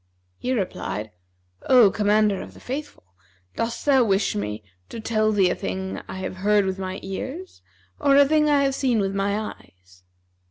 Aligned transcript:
He 0.39 0.51
replied, 0.51 1.11
"O 1.69 1.91
Commander 1.91 2.41
of 2.41 2.55
the 2.55 2.59
Faithful, 2.59 3.03
dost 3.55 3.85
thou 3.85 4.03
wish 4.03 4.33
me 4.33 4.63
to 4.89 4.99
tell 4.99 5.31
thee 5.31 5.51
a 5.51 5.53
thing 5.53 6.01
I 6.07 6.15
have 6.17 6.37
heard 6.37 6.65
with 6.65 6.79
my 6.79 6.99
ears 7.03 7.61
or 7.99 8.15
a 8.17 8.25
thing 8.27 8.49
I 8.49 8.63
have 8.63 8.73
seen 8.73 8.97
with 8.97 9.13
my 9.13 9.39
eyes?" 9.53 10.01